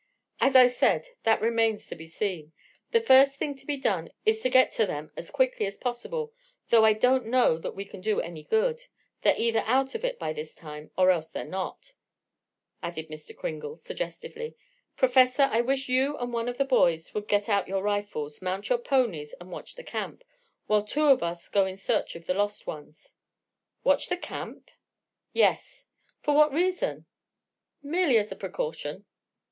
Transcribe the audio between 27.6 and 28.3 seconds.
"Merely